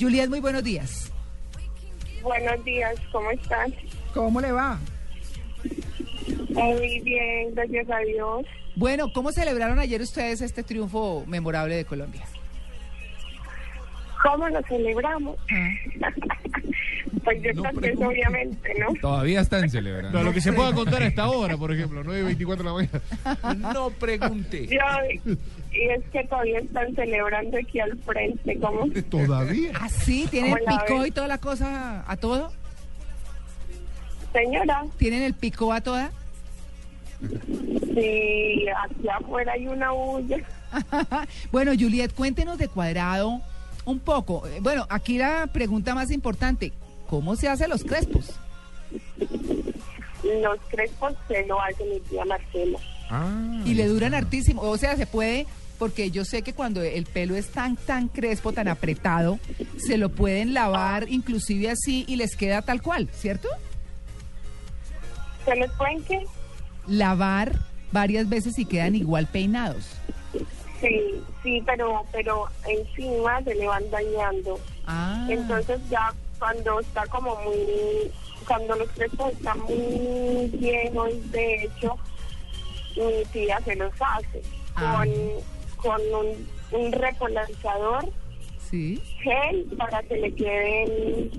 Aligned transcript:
Juliet, 0.00 0.30
muy 0.30 0.40
buenos 0.40 0.64
días. 0.64 1.12
Buenos 2.22 2.64
días, 2.64 2.94
¿cómo 3.12 3.30
están? 3.30 3.74
¿Cómo 4.14 4.40
le 4.40 4.50
va? 4.50 4.78
Muy 6.48 7.00
bien, 7.00 7.54
gracias 7.54 7.90
a 7.90 7.98
Dios. 7.98 8.46
Bueno, 8.76 9.12
¿cómo 9.12 9.30
celebraron 9.30 9.78
ayer 9.78 10.00
ustedes 10.00 10.40
este 10.40 10.62
triunfo 10.62 11.24
memorable 11.26 11.76
de 11.76 11.84
Colombia? 11.84 12.24
¿Cómo 14.22 14.48
lo 14.48 14.62
celebramos? 14.62 15.36
pues 17.24 17.42
yo 17.42 17.52
No 17.54 17.62
también, 17.62 17.80
pregunte. 17.96 18.06
obviamente, 18.06 18.72
¿no? 18.78 18.88
Todavía 19.00 19.40
están 19.40 19.68
celebrando. 19.70 20.18
No, 20.18 20.24
lo 20.24 20.32
que 20.32 20.40
se 20.40 20.52
pueda 20.52 20.72
contar 20.72 21.02
a 21.02 21.06
esta 21.06 21.28
hora, 21.28 21.56
por 21.56 21.72
ejemplo, 21.72 22.02
9.24 22.04 22.56
de 22.56 22.64
la 22.64 22.72
mañana. 22.72 23.72
No 23.74 23.90
pregunte. 23.90 24.66
Yo, 24.66 24.78
y 25.72 25.82
es 25.88 26.02
que 26.12 26.24
todavía 26.24 26.58
están 26.60 26.94
celebrando 26.94 27.56
aquí 27.58 27.78
al 27.80 27.96
frente, 27.98 28.58
¿cómo? 28.60 28.86
¿Todavía? 29.08 29.72
¿Ah, 29.80 29.88
sí? 29.88 30.26
¿Tienen 30.30 30.52
el 30.52 30.58
¿Cómo 30.64 30.70
la 30.76 30.84
picó 30.84 31.06
y 31.06 31.10
toda 31.10 31.28
la 31.28 31.38
cosa 31.38 32.04
a 32.10 32.16
todo? 32.16 32.52
Señora, 34.32 34.84
¿Tienen 34.96 35.22
el 35.22 35.34
picó 35.34 35.72
a 35.72 35.80
toda? 35.80 36.10
si 37.94 38.66
aquí 38.68 39.08
afuera 39.12 39.52
hay 39.52 39.66
una 39.66 39.90
bulla. 39.90 40.38
bueno, 41.52 41.72
Juliet, 41.78 42.14
cuéntenos 42.14 42.56
de 42.58 42.68
cuadrado 42.68 43.40
un 43.84 43.98
poco. 43.98 44.46
Eh, 44.46 44.58
Bueno, 44.62 44.86
aquí 44.88 45.18
la 45.18 45.46
pregunta 45.52 45.94
más 45.94 46.10
importante, 46.10 46.72
¿cómo 47.10 47.34
se 47.34 47.48
hacen 47.48 47.68
los 47.68 47.82
crespos? 47.82 48.30
Los 50.22 50.60
crespos 50.70 51.12
se 51.26 51.44
lo 51.46 51.60
hace 51.60 51.84
mi 51.84 51.98
tía 52.00 52.24
Marcela. 52.24 52.78
Ah, 53.10 53.60
Y 53.66 53.74
le 53.74 53.88
duran 53.88 54.14
hartísimo, 54.14 54.62
o 54.62 54.76
sea, 54.78 54.96
se 54.96 55.06
puede, 55.06 55.46
porque 55.78 56.12
yo 56.12 56.24
sé 56.24 56.42
que 56.42 56.52
cuando 56.52 56.80
el 56.82 57.06
pelo 57.06 57.34
es 57.34 57.48
tan, 57.48 57.76
tan 57.76 58.06
crespo, 58.06 58.52
tan 58.52 58.68
apretado, 58.68 59.40
se 59.76 59.98
lo 59.98 60.10
pueden 60.10 60.54
lavar 60.54 61.08
inclusive 61.08 61.70
así 61.70 62.04
y 62.06 62.14
les 62.14 62.36
queda 62.36 62.62
tal 62.62 62.80
cual, 62.80 63.08
¿cierto? 63.12 63.48
¿Se 65.44 65.56
los 65.56 65.70
pueden 65.72 66.02
qué? 66.04 66.24
Lavar 66.86 67.58
varias 67.90 68.28
veces 68.28 68.56
y 68.58 68.66
quedan 68.66 68.94
igual 68.94 69.26
peinados. 69.26 69.86
Sí, 70.80 71.22
sí, 71.42 71.62
pero, 71.66 72.02
pero 72.12 72.46
encima 72.66 73.42
se 73.42 73.54
le 73.54 73.66
van 73.66 73.88
dañando. 73.90 74.58
Ah, 74.86 75.26
Entonces 75.28 75.78
ya 75.90 76.12
cuando 76.38 76.80
está 76.80 77.04
como 77.06 77.36
muy, 77.36 78.10
cuando 78.46 78.74
los 78.76 78.88
crespos 78.90 79.32
están 79.32 79.58
muy 79.60 80.48
viejos, 80.54 81.10
de 81.32 81.64
hecho, 81.64 81.96
mi 82.96 83.24
tía 83.32 83.60
se 83.64 83.76
los 83.76 83.92
hace 84.00 84.42
Ah. 84.76 85.04
con, 85.04 85.10
con 85.76 86.00
un, 86.14 86.48
un 86.80 86.92
repolarizador 86.92 88.08
sí, 88.70 89.02
gel 89.22 89.64
para 89.76 90.00
que 90.04 90.16
le 90.16 90.32
queden 90.34 91.30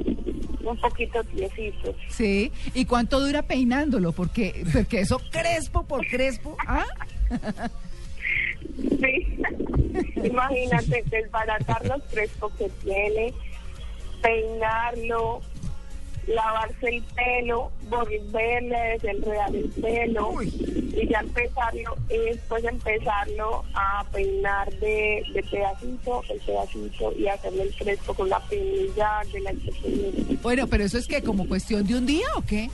un 0.63 0.77
poquito 0.79 1.23
tiesitos. 1.23 1.95
sí. 2.09 2.51
¿Y 2.75 2.85
cuánto 2.85 3.19
dura 3.19 3.41
peinándolo? 3.41 4.11
Porque, 4.11 4.63
porque 4.73 4.99
eso 4.99 5.19
crespo 5.31 5.83
por 5.83 6.05
crespo, 6.05 6.55
¿ah? 6.67 6.85
Sí, 8.81 9.37
imagínate 10.23 11.03
desbaratar 11.09 11.85
los 11.85 12.01
crespos 12.03 12.51
que 12.53 12.69
tiene, 12.83 13.33
peinarlo, 14.21 15.41
lavarse 16.27 16.87
el 16.87 17.03
pelo, 17.03 17.71
volverle 17.89 18.75
a 18.75 18.83
desenredar 18.93 19.55
el 19.55 19.69
pelo 19.69 20.41
y 20.41 21.07
ya 21.07 21.19
empezarlo, 21.19 21.95
y 22.09 22.17
después 22.17 22.63
empezarlo 22.63 23.63
a 23.73 24.05
peinar 24.11 24.71
de, 24.75 25.23
de 25.33 25.43
pedacito 25.43 26.23
en 26.29 26.39
pedacito 26.39 27.13
y 27.17 27.27
hacerle 27.27 27.63
el 27.63 27.75
crespo 27.75 28.13
con 28.13 28.29
la 28.29 28.39
peinilla 28.47 29.21
de 29.31 29.39
la 29.41 29.53
Bueno, 30.41 30.67
pero 30.67 30.83
eso 30.83 30.97
es 30.97 31.07
que 31.07 31.23
como 31.23 31.47
cuestión 31.47 31.85
de 31.85 31.95
un 31.95 32.05
día 32.05 32.27
o 32.35 32.41
qué? 32.41 32.69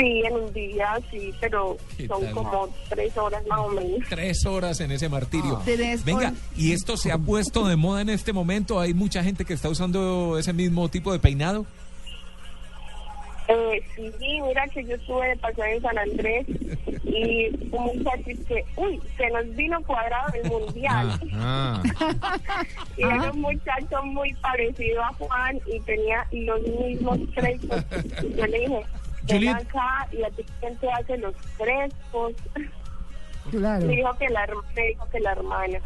Sí, 0.00 0.22
en 0.24 0.32
un 0.34 0.52
día, 0.52 0.98
sí, 1.10 1.30
pero 1.40 1.76
¿Qué 1.96 2.06
son 2.06 2.22
tal? 2.22 2.32
como 2.32 2.68
tres 2.88 3.16
horas 3.18 3.46
más 3.46 3.58
o 3.58 3.68
menos. 3.68 4.08
Tres 4.08 4.46
horas 4.46 4.80
en 4.80 4.92
ese 4.92 5.08
martirio. 5.10 5.60
Ah. 5.60 5.96
Venga, 6.04 6.32
¿y 6.56 6.72
esto 6.72 6.96
se 6.96 7.12
ha 7.12 7.18
puesto 7.18 7.68
de 7.68 7.76
moda 7.76 8.00
en 8.00 8.08
este 8.08 8.32
momento? 8.32 8.80
¿Hay 8.80 8.94
mucha 8.94 9.22
gente 9.22 9.44
que 9.44 9.52
está 9.52 9.68
usando 9.68 10.38
ese 10.38 10.52
mismo 10.54 10.88
tipo 10.88 11.12
de 11.12 11.18
peinado? 11.18 11.66
Eh, 13.48 13.82
sí, 13.96 14.40
mira 14.46 14.64
que 14.68 14.84
yo 14.84 14.94
estuve 14.94 15.26
de 15.28 15.36
paseo 15.38 15.64
en 15.64 15.82
San 15.82 15.98
Andrés 15.98 16.46
y 17.02 17.48
un 17.72 17.82
muchacho 17.96 18.22
que, 18.46 18.64
uy, 18.76 19.00
se 19.16 19.28
nos 19.30 19.56
vino 19.56 19.82
cuadrado 19.82 20.32
el 20.34 20.48
mundial. 20.50 21.20
Ah, 21.34 21.82
Y 22.96 23.02
era 23.02 23.32
un 23.32 23.40
muchacho 23.40 24.02
muy 24.04 24.32
parecido 24.34 25.02
a 25.02 25.12
Juan 25.14 25.58
y 25.66 25.80
tenía 25.80 26.24
los 26.30 26.62
mismos 26.62 27.18
crespos. 27.34 27.84
Y 28.22 28.36
yo 28.36 28.46
le 28.46 28.58
dije, 28.60 28.82
Juliet. 29.32 29.56
acá 29.56 30.08
y 30.12 30.22
a 30.22 30.30
ti 30.30 30.44
quién 30.60 30.76
te 30.76 30.90
hace 30.90 31.18
los 31.18 31.34
crespos. 31.56 32.32
Claro. 33.50 33.86
Me 33.86 33.96
dijo 33.96 34.10
que 34.18 34.28
la, 34.28 34.46
me 34.76 34.86
dijo 34.88 35.08
que 35.10 35.20
la 35.20 35.32
hermana. 35.32 35.78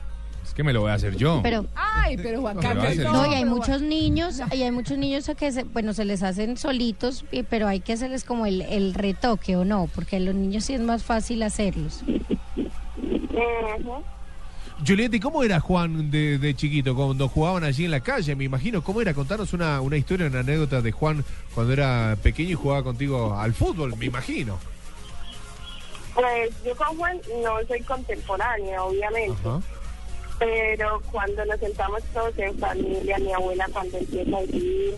es 0.42 0.52
que 0.54 0.62
me 0.62 0.72
lo 0.72 0.82
voy 0.82 0.90
a 0.90 0.94
hacer 0.94 1.16
yo. 1.16 1.40
Pero 1.42 1.64
Ay, 1.74 2.16
pero 2.18 2.40
Juan 2.42 2.58
Carlos. 2.58 2.96
no, 2.96 3.26
y 3.30 3.34
hay 3.34 3.44
muchos 3.44 3.80
niños, 3.80 4.42
y 4.52 4.62
hay 4.62 4.70
muchos 4.70 4.98
niños 4.98 5.28
a 5.28 5.34
que 5.34 5.50
se, 5.52 5.64
bueno, 5.64 5.94
se 5.94 6.04
les 6.04 6.22
hacen 6.22 6.56
solitos, 6.58 7.24
pero 7.48 7.66
hay 7.66 7.80
que 7.80 7.94
hacerles 7.94 8.24
como 8.24 8.44
el, 8.46 8.60
el 8.62 8.92
retoque 8.94 9.56
o 9.56 9.64
no, 9.64 9.88
porque 9.94 10.16
a 10.16 10.20
los 10.20 10.34
niños 10.34 10.64
sí 10.64 10.74
es 10.74 10.80
más 10.80 11.02
fácil 11.04 11.42
hacerlos. 11.42 12.02
Ujú. 12.06 14.04
Julieta, 14.86 15.16
¿y 15.16 15.20
cómo 15.20 15.42
era 15.42 15.60
Juan 15.60 16.10
de, 16.10 16.38
de 16.38 16.54
chiquito 16.54 16.94
cuando 16.94 17.28
jugaban 17.28 17.64
allí 17.64 17.86
en 17.86 17.90
la 17.90 18.00
calle? 18.00 18.36
Me 18.36 18.44
imagino, 18.44 18.82
¿cómo 18.82 19.00
era? 19.00 19.14
Contanos 19.14 19.52
una, 19.52 19.80
una 19.80 19.96
historia, 19.96 20.26
una 20.26 20.40
anécdota 20.40 20.82
de 20.82 20.92
Juan 20.92 21.24
cuando 21.54 21.72
era 21.72 22.16
pequeño 22.22 22.50
y 22.50 22.54
jugaba 22.54 22.82
contigo 22.82 23.34
al 23.34 23.54
fútbol, 23.54 23.96
me 23.96 24.06
imagino. 24.06 24.58
Pues 26.14 26.50
yo 26.64 26.76
con 26.76 26.96
Juan 26.98 27.20
no 27.42 27.66
soy 27.66 27.80
contemporánea, 27.82 28.82
obviamente. 28.84 29.36
Ajá. 29.44 29.60
pero 30.38 31.00
cuando 31.10 31.44
nos 31.46 31.58
sentamos 31.60 32.02
todos 32.12 32.36
en 32.38 32.58
familia, 32.58 33.18
mi 33.18 33.32
abuela 33.32 33.66
cuando 33.72 33.96
empieza 33.98 34.36
a 34.36 34.40
decir 34.42 34.96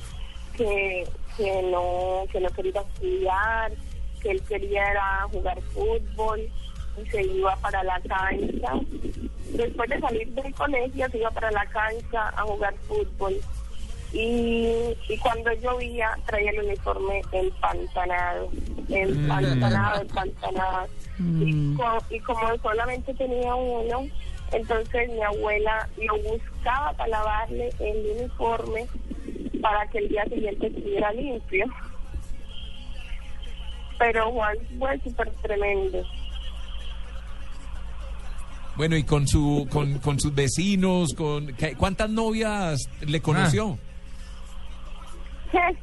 que, 0.56 1.04
que 1.36 1.62
no 1.70 2.24
que 2.32 2.40
no 2.40 2.48
quería 2.50 2.80
estudiar, 2.80 3.72
que 4.20 4.30
él 4.30 4.42
quería 4.48 5.26
jugar 5.30 5.60
fútbol 5.74 6.40
y 6.40 7.10
se 7.10 7.22
iba 7.22 7.54
para 7.56 7.84
la 7.84 8.00
cancha. 8.00 8.72
Después 9.52 9.88
de 9.88 10.00
salir 10.00 10.28
del 10.28 10.54
colegio 10.54 11.08
se 11.10 11.18
iba 11.18 11.30
para 11.30 11.50
la 11.50 11.64
cancha 11.66 12.28
a 12.36 12.42
jugar 12.42 12.74
fútbol. 12.88 13.34
Y, 14.12 14.96
y 15.08 15.18
cuando 15.18 15.52
llovía 15.54 16.16
traía 16.26 16.50
el 16.52 16.60
uniforme 16.64 17.22
empantanado, 17.32 18.48
empantanado, 18.88 20.00
empantanado. 20.02 20.88
Y, 21.40 21.74
co- 21.74 22.04
y 22.10 22.20
como 22.20 22.56
solamente 22.58 23.12
tenía 23.14 23.54
uno, 23.54 24.06
entonces 24.52 25.08
mi 25.10 25.22
abuela 25.22 25.88
lo 25.96 26.16
buscaba 26.22 26.92
para 26.92 27.08
lavarle 27.10 27.70
el 27.80 28.18
uniforme 28.20 28.86
para 29.60 29.86
que 29.88 29.98
el 29.98 30.08
día 30.08 30.24
siguiente 30.24 30.66
estuviera 30.68 31.12
limpio. 31.12 31.66
Pero 33.98 34.30
Juan 34.30 34.56
fue 34.78 34.98
súper 35.00 35.30
tremendo. 35.42 36.02
Bueno, 38.76 38.96
y 38.96 39.04
con 39.04 39.26
su 39.26 39.66
con, 39.70 39.98
con 40.00 40.20
sus 40.20 40.34
vecinos, 40.34 41.14
con 41.14 41.46
¿qué- 41.54 41.74
¿cuántas 41.76 42.10
novias 42.10 42.78
le 43.06 43.20
conoció? 43.22 43.78
¿Cuántas 45.50 45.76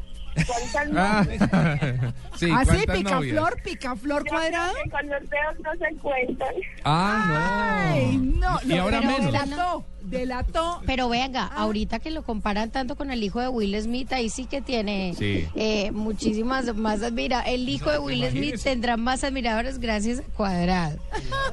Ah, 0.96 1.24
novias? 1.26 2.14
sí, 2.38 2.48
picaflor, 2.92 3.62
picaflor 3.62 4.26
cuadrado. 4.28 4.74
Con 4.92 5.08
los 5.10 5.22
dedos 5.30 5.60
no 5.64 5.72
se 5.88 5.96
cuentan. 5.98 6.48
Ah, 6.84 7.92
Ay, 7.94 8.18
no, 8.18 8.60
Y 8.64 8.68
no, 8.76 8.82
ahora 8.84 9.00
pero 9.02 9.12
menos. 9.12 9.32
Delató, 9.32 9.86
delató. 10.02 10.82
Pero 10.86 11.10
venga, 11.10 11.46
Ah. 11.54 11.62
ahorita 11.64 12.00
que 12.00 12.12
lo 12.12 12.24
comparan 12.24 12.72
tanto 12.72 12.96
con 12.96 13.12
el 13.12 13.24
hijo 13.24 13.40
de 13.40 13.48
Will 13.48 13.80
Smith, 13.81 14.12
ahí 14.13 14.30
sí 14.30 14.46
que 14.46 14.62
tiene 14.62 15.13
Sí. 15.18 15.48
eh, 15.56 15.92
muchísimas 15.92 16.74
más 16.75 17.02
admira. 17.04 17.42
El 17.42 17.68
hijo 17.69 17.90
de 17.92 18.00
Will 18.00 18.25
Smith 18.30 18.60
tendrá 18.62 18.98
más 18.98 19.24
admiradores 19.24 19.80
gracias 19.80 20.19
a 20.19 20.24
Cuadrado, 20.36 20.98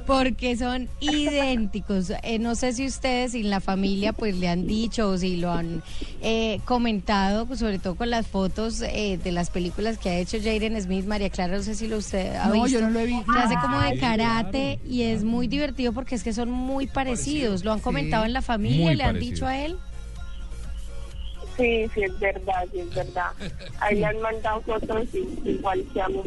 porque 0.07 0.57
son 0.57 0.89
idénticos. 1.01 2.13
Eh, 2.23 2.39
no 2.39 2.55
sé 2.55 2.73
si 2.73 2.87
ustedes 2.87 3.35
y 3.35 3.43
la 3.43 3.61
familia 3.61 4.13
pues 4.13 4.37
le 4.37 4.49
han 4.49 4.67
dicho 4.67 5.11
o 5.11 5.19
si 5.19 5.37
lo 5.37 5.53
han 5.53 5.83
eh, 6.23 6.61
comentado, 6.65 7.47
pues, 7.47 7.61
sobre 7.61 7.79
todo 7.79 7.95
con 7.95 8.11
las 8.11 8.27
fotos 8.27 8.70
eh, 8.83 9.19
de 9.23 9.33
las 9.33 9.51
películas 9.51 9.99
que 9.99 10.09
ha 10.11 10.19
hecho 10.19 10.39
Jaden 10.39 10.81
Smith, 10.81 11.05
María 11.07 11.31
Clara, 11.31 11.57
no 11.57 11.63
sé 11.63 11.75
si 11.75 11.89
lo 11.89 11.99
usted 11.99 12.35
ha 12.37 12.47
No, 12.47 12.53
visto. 12.65 12.69
yo 12.69 12.81
no 12.81 12.91
lo 12.91 13.01
he 13.01 13.07
visto. 13.07 13.33
Que 13.33 13.39
hace 13.39 13.55
como 13.61 13.81
de 13.81 13.99
karate 13.99 14.79
y 14.89 15.03
es 15.03 15.25
muy 15.25 15.49
divertido 15.49 15.93
porque 15.93 16.15
es 16.15 16.23
que 16.23 16.33
son 16.33 16.51
muy 16.51 16.87
parecidos. 16.87 17.65
Lo 17.65 17.73
han 17.73 17.81
comentado 17.81 18.23
Sí. 18.25 18.29
en 18.29 18.33
la 18.33 18.43
familia, 18.43 18.87
Muy 18.87 18.97
le 18.97 19.05
han 19.05 19.19
dicho 19.19 19.47
a 19.47 19.59
él. 19.59 19.77
Sí, 21.57 21.87
sí, 21.95 22.03
es 22.03 22.19
verdad, 22.19 22.65
sí, 22.73 22.79
es 22.81 22.95
verdad. 22.95 23.33
Ahí 23.81 23.97
le 23.97 24.07
han 24.07 24.21
mandado 24.21 24.61
fotos 24.63 25.09
igual 25.45 25.85
que 25.93 26.01
a 26.01 26.09
mí. 26.09 26.23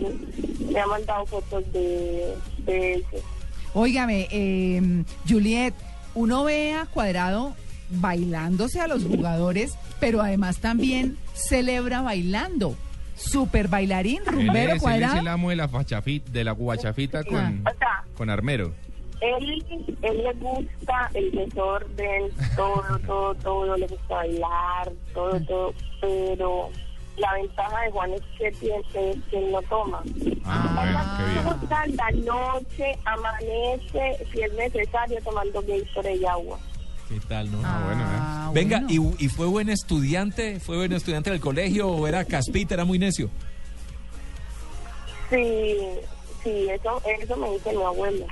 Me 0.72 0.80
han 0.80 0.90
mandado 0.90 1.26
fotos 1.26 1.64
de, 1.74 2.34
de 2.66 2.94
eso. 2.96 3.26
Óigame, 3.74 4.28
eh, 4.30 5.04
Juliet, 5.28 5.74
uno 6.14 6.44
ve 6.44 6.74
a 6.74 6.86
Cuadrado 6.86 7.56
bailándose 7.90 8.80
a 8.80 8.88
los 8.88 9.04
jugadores, 9.04 9.74
pero 10.04 10.22
además 10.22 10.58
también 10.58 11.18
celebra 11.34 12.02
bailando. 12.02 12.76
Super 13.16 13.68
bailarín, 13.68 14.22
Él 14.26 14.34
rumbero 14.34 14.58
es, 14.58 14.70
él 14.70 14.76
es 14.76 14.82
cuadrado. 14.82 15.20
el 15.20 15.28
amo 15.28 15.50
de 15.52 15.56
la, 15.56 15.68
fachafita, 15.70 16.32
de 16.32 16.44
la 16.44 16.52
guachafita 16.52 17.24
con, 17.24 17.64
O 17.66 17.78
sea, 17.78 18.04
con 18.18 18.30
armero. 18.30 18.74
él, 19.22 19.64
él 20.02 20.24
le 20.24 20.34
gusta 20.34 21.10
el 21.14 21.32
desorden, 21.32 22.32
todo, 22.56 23.00
todo, 23.06 23.36
todo, 23.36 23.78
le 23.78 23.88
gusta 23.88 24.16
bailar, 24.16 24.92
todo, 25.14 25.40
todo, 25.42 25.74
pero 26.02 26.70
la 27.18 27.34
ventaja 27.36 27.82
de 27.82 27.92
Juan 27.92 28.12
es 28.14 28.22
que, 28.38 28.52
tiene, 28.60 28.80
es 28.80 29.24
que 29.30 29.38
él 29.38 29.52
no 29.52 29.62
toma. 29.64 30.02
Ah, 30.44 30.72
bueno, 30.76 31.60
qué 31.62 31.86
bien. 31.86 31.96
La 31.96 32.12
noche, 32.12 32.98
amanece, 33.06 34.26
si 34.34 34.42
es 34.42 34.54
necesario, 34.54 35.20
tomando 35.24 35.62
Gatorade 35.62 36.16
y 36.16 36.26
agua. 36.26 36.60
¿Qué 37.10 37.20
tal, 37.28 37.52
no? 37.52 37.60
Ah, 37.64 37.82
bueno, 37.86 38.04
Ah, 38.08 38.52
Venga, 38.54 38.80
bueno. 38.82 39.14
¿y, 39.20 39.26
y 39.26 39.30
fue 39.30 39.46
buen 39.48 39.70
estudiante? 39.70 40.60
¿Fue 40.60 40.78
buen 40.78 40.94
estudiante 40.94 41.30
del 41.30 41.40
colegio 41.40 41.88
o 41.90 42.08
era 42.08 42.24
caspita, 42.26 42.74
era 42.74 42.86
muy 42.86 42.98
necio? 42.98 43.30
Sí, 45.30 45.78
sí, 46.44 46.70
eso, 46.70 47.02
eso 47.06 47.38
me 47.38 47.52
dice 47.52 47.72
mi 47.74 47.84
abuela. 47.84 48.26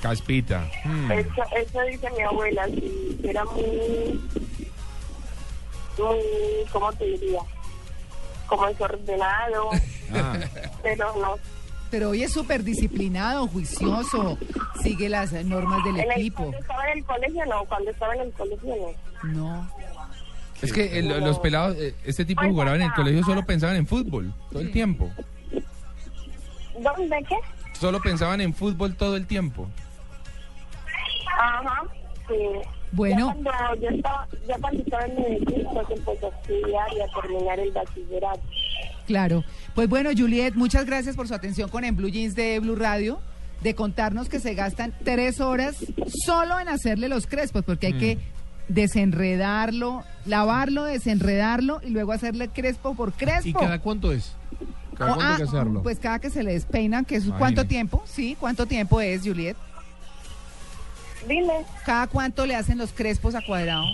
Caspita. 0.00 0.68
Mm. 0.84 1.10
Eso, 1.12 1.42
eso 1.56 1.80
dice 1.82 2.10
mi 2.16 2.22
abuela, 2.22 2.66
sí, 2.66 3.18
era 3.24 3.44
muy, 3.44 4.20
muy, 5.98 6.18
¿cómo 6.72 6.92
te 6.92 7.04
diría? 7.04 7.40
Como 8.46 8.66
desordenado, 8.68 9.70
Ah, 10.12 10.38
pero 10.82 11.12
no. 11.20 11.36
Pero 11.90 12.10
hoy 12.10 12.22
es 12.24 12.32
súper 12.32 12.64
disciplinado, 12.64 13.46
juicioso, 13.46 14.38
sigue 14.82 15.08
las 15.08 15.32
normas 15.44 15.84
del 15.84 15.98
En 16.00 16.10
el- 16.10 16.18
equipo. 16.20 16.42
cuando 16.42 16.58
estaba 16.58 16.90
en 16.90 16.98
el 16.98 17.04
colegio, 17.04 17.46
no, 17.46 17.64
cuando 17.66 17.90
estaba 17.90 18.14
en 18.14 18.20
el 18.22 18.32
colegio, 18.32 18.74
no. 19.22 19.32
No. 19.32 19.70
es 20.62 20.72
que 20.72 20.98
el- 20.98 21.08
los 21.22 21.38
pelados, 21.38 21.76
eh, 21.76 21.94
este 22.04 22.24
tipo 22.24 22.40
de 22.42 22.48
jugadores 22.48 22.80
en 22.82 22.88
el 22.88 22.94
colegio 22.94 23.22
solo 23.24 23.44
pensaban 23.44 23.76
en 23.76 23.86
fútbol 23.86 24.32
todo 24.50 24.60
el 24.62 24.72
tiempo. 24.72 25.10
¿Dónde 26.80 27.24
qué? 27.28 27.36
Solo 27.78 28.00
pensaban 28.00 28.40
en 28.40 28.54
fútbol 28.54 28.96
todo 28.96 29.16
el 29.16 29.26
tiempo. 29.26 29.68
Ajá, 31.38 31.82
sí. 32.28 32.34
Bueno. 32.92 33.34
Ya 33.44 33.50
cuando 33.52 33.80
yo 33.82 33.88
estaba, 33.96 34.28
ya 34.48 34.56
cuando 34.60 34.82
estaba 34.82 35.04
en 35.04 35.14
Medellín, 35.16 35.66
pues 35.72 35.90
empecé 35.90 36.26
a 36.26 36.28
estudiar 36.30 36.88
y 36.94 37.00
a 37.00 37.20
terminar 37.20 37.60
el 37.60 37.72
bachillerato. 37.72 38.40
Claro. 39.06 39.44
Pues 39.74 39.88
bueno, 39.88 40.10
Juliet, 40.16 40.54
muchas 40.54 40.84
gracias 40.84 41.16
por 41.16 41.28
su 41.28 41.34
atención 41.34 41.68
con 41.70 41.84
En 41.84 41.96
Blue 41.96 42.08
Jeans 42.08 42.34
de 42.34 42.58
Blue 42.60 42.76
Radio, 42.76 43.20
de 43.62 43.74
contarnos 43.74 44.28
que 44.28 44.40
se 44.40 44.54
gastan 44.54 44.92
tres 45.04 45.40
horas 45.40 45.76
solo 46.24 46.58
en 46.60 46.68
hacerle 46.68 47.08
los 47.08 47.26
crespos, 47.26 47.64
porque 47.64 47.88
hay 47.88 47.98
que 47.98 48.18
desenredarlo, 48.68 50.02
lavarlo, 50.24 50.84
desenredarlo 50.84 51.80
y 51.84 51.90
luego 51.90 52.12
hacerle 52.12 52.48
crespo 52.48 52.94
por 52.94 53.12
crespo. 53.12 53.48
¿Y 53.48 53.52
cada 53.52 53.78
cuánto 53.80 54.12
es? 54.12 54.34
¿Cada 54.96 55.14
cuánto 55.14 55.32
hay 55.32 55.36
que 55.36 55.42
ah, 55.42 55.46
hacerlo? 55.46 55.82
Pues 55.82 55.98
cada 55.98 56.18
que 56.18 56.30
se 56.30 56.42
le 56.42 56.52
despeinan, 56.52 57.04
que 57.04 57.16
es 57.16 57.24
cuánto 57.38 57.64
tiempo, 57.64 58.02
sí, 58.06 58.36
cuánto 58.38 58.66
tiempo 58.66 59.00
es, 59.00 59.22
Juliet. 59.22 59.56
Dime, 61.28 61.64
Cada 61.84 62.06
cuánto 62.06 62.46
le 62.46 62.54
hacen 62.54 62.78
los 62.78 62.92
crespos 62.92 63.34
a 63.34 63.42
cuadrado. 63.42 63.84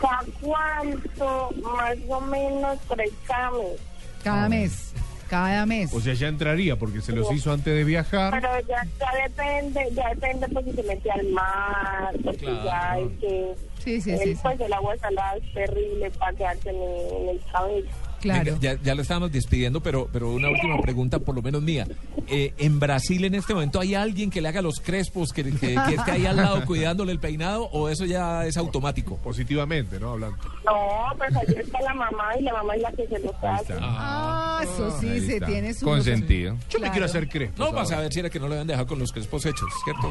¿Cada 0.00 0.24
cuánto? 0.40 1.50
Más 1.62 1.96
o 2.08 2.20
menos 2.20 2.78
tres 2.88 3.10
mes. 3.26 3.80
Cada 4.22 4.48
mes, 4.48 4.92
cada 5.28 5.66
mes. 5.66 5.92
O 5.92 6.00
sea, 6.00 6.14
ya 6.14 6.28
entraría 6.28 6.76
porque 6.76 7.00
se 7.00 7.12
los 7.12 7.30
hizo 7.32 7.52
antes 7.52 7.74
de 7.74 7.84
viajar. 7.84 8.32
Pero 8.32 8.48
ya, 8.68 8.86
ya 8.98 9.22
depende, 9.28 9.88
ya 9.94 10.08
depende 10.10 10.46
si 10.64 10.72
se 10.72 10.82
mete 10.82 11.10
al 11.10 11.26
mar, 11.28 12.14
porque 12.24 12.38
Claro. 12.46 12.64
ya 12.64 12.90
hay 12.92 13.08
que... 13.20 13.54
Sí, 13.84 14.00
sí, 14.00 14.16
sí, 14.18 14.24
sí. 14.34 14.38
Pues 14.42 14.58
el 14.60 14.72
agua 14.72 14.96
salada 14.96 15.36
es 15.36 15.52
terrible 15.52 16.10
para 16.12 16.32
quedarse 16.36 16.70
en 16.70 16.76
el, 16.76 17.22
en 17.22 17.28
el 17.28 17.40
cabello. 17.52 17.86
Claro. 18.20 18.56
Ya, 18.58 18.80
ya 18.82 18.94
lo 18.94 19.02
estábamos 19.02 19.32
despidiendo, 19.32 19.82
pero, 19.82 20.08
pero 20.10 20.32
una 20.32 20.48
última 20.48 20.80
pregunta, 20.80 21.18
por 21.18 21.34
lo 21.34 21.42
menos 21.42 21.60
mía. 21.60 21.86
Eh, 22.26 22.54
¿En 22.56 22.80
Brasil 22.80 23.22
en 23.26 23.34
este 23.34 23.52
momento 23.52 23.78
hay 23.80 23.94
alguien 23.94 24.30
que 24.30 24.40
le 24.40 24.48
haga 24.48 24.62
los 24.62 24.80
crespos, 24.80 25.30
que, 25.34 25.44
que- 25.44 25.58
que 25.74 25.94
esté 25.94 26.10
ahí 26.10 26.24
al 26.24 26.36
lado 26.36 26.64
cuidándole 26.64 27.12
el 27.12 27.18
peinado, 27.18 27.64
o 27.64 27.90
eso 27.90 28.06
ya 28.06 28.46
es 28.46 28.56
automático? 28.56 29.18
Positivamente, 29.18 30.00
¿no? 30.00 30.12
Hablando. 30.12 30.38
No, 30.64 31.14
pues 31.18 31.36
allí 31.36 31.54
está 31.60 31.82
la 31.82 31.92
mamá 31.92 32.30
y 32.40 32.42
la 32.44 32.54
mamá 32.54 32.74
es 32.76 32.80
la 32.80 32.92
que 32.92 33.06
se 33.08 33.18
los 33.18 33.34
Ahí 33.42 33.56
hace. 33.60 33.74
Ah, 33.78 34.60
eso 34.62 34.98
sí, 35.00 35.06
Ahí 35.10 35.20
se 35.20 35.34
está. 35.34 35.46
tiene 35.46 35.74
su... 35.74 35.84
Consentido. 35.84 36.54
Yo 36.54 36.78
me 36.78 36.78
Claro. 36.78 36.92
quiero 36.92 37.04
hacer 37.04 37.28
crespos. 37.28 37.58
No, 37.58 37.72
vas 37.72 37.92
a 37.92 38.00
ver 38.00 38.10
si 38.10 38.20
era 38.20 38.30
que 38.30 38.40
no 38.40 38.48
le 38.48 38.54
habían 38.54 38.68
dejado 38.68 38.86
con 38.86 38.98
los 39.00 39.12
crespos 39.12 39.44
hechos, 39.44 39.68
¿cierto? 39.84 40.10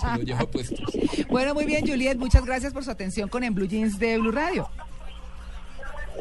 Se 0.00 0.18
lo 0.18 0.22
lleva 0.24 0.46
puestos. 0.50 0.80
Bueno, 1.30 1.54
muy 1.54 1.64
bien, 1.64 1.86
Juliet, 1.86 2.16
muchas 2.18 2.40
gracias 2.44 2.47
por 2.72 2.84
su 2.84 2.90
atención 2.90 3.28
con 3.28 3.44
En 3.44 3.54
Blue 3.54 3.66
Jeans 3.66 3.98
de 3.98 4.18
Blue 4.18 4.32
Radio. 4.32 4.68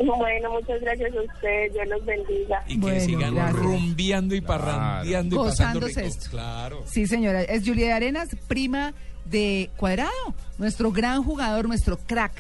Bueno, 0.06 0.51
muchas 0.51 0.79
gracias 0.81 1.12
a 1.15 1.21
usted, 1.21 1.71
Dios 1.74 1.88
los 1.88 2.06
bendiga. 2.06 2.63
Y 2.68 2.75
que 2.75 2.79
Bueno, 2.79 3.00
sigan 3.00 3.33
gracias. 3.35 3.56
rumbeando 3.56 4.35
y 4.35 4.41
parrandeando 4.41 5.35
y 5.35 5.39
pasando 5.39 5.79
Gozándose 5.79 6.01
rico. 6.03 6.13
esto. 6.15 6.29
Claro. 6.29 6.83
Sí, 6.85 7.07
señora, 7.07 7.41
es 7.41 7.63
Juliet 7.68 7.91
Arenas, 7.94 8.29
prima 8.47 8.94
de 9.25 9.71
Cuadrado, 9.75 10.12
nuestro 10.59 10.91
gran 10.91 11.24
jugador, 11.24 11.68
nuestro 11.68 11.97
crack, 11.97 12.33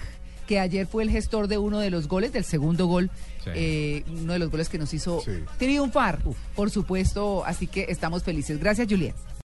que 0.45 0.59
ayer 0.59 0.85
fue 0.85 1.01
el 1.03 1.09
gestor 1.09 1.47
de 1.47 1.57
uno 1.57 1.79
de 1.79 1.89
los 1.89 2.07
goles, 2.07 2.31
del 2.31 2.43
segundo 2.45 2.85
gol, 2.85 3.09
Sí. 3.43 3.49
eh, 3.55 4.03
uno 4.07 4.33
de 4.33 4.39
los 4.39 4.51
goles 4.51 4.69
que 4.69 4.77
nos 4.77 4.93
hizo 4.93 5.21
Sí. 5.21 5.31
triunfar, 5.57 6.19
por 6.55 6.69
supuesto, 6.69 7.43
así 7.45 7.65
que 7.65 7.87
estamos 7.89 8.23
felices. 8.23 8.59
Gracias, 8.59 8.87
Juliet. 8.87 9.15